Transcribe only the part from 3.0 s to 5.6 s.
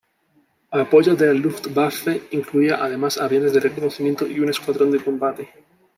aviones de reconocimiento y un escuadrón de combate.